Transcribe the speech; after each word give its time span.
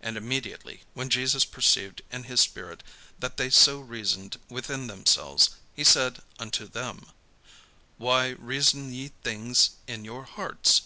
And 0.00 0.16
immediately 0.16 0.84
when 0.94 1.10
Jesus 1.10 1.44
perceived 1.44 2.00
in 2.10 2.22
his 2.24 2.40
spirit 2.40 2.82
that 3.18 3.36
they 3.36 3.50
so 3.50 3.78
reasoned 3.78 4.38
within 4.48 4.86
themselves, 4.86 5.50
he 5.76 5.84
said 5.84 6.22
unto 6.38 6.66
them: 6.66 7.08
"Why 7.98 8.30
reason 8.38 8.90
ye 8.90 9.08
these 9.08 9.12
things 9.22 9.70
in 9.86 10.02
your 10.02 10.24
hearts? 10.24 10.80